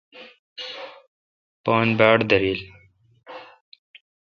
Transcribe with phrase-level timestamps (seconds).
[1.63, 2.61] پان باڑ داریل۔